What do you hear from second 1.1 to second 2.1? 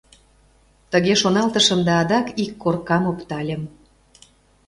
шоналтышым да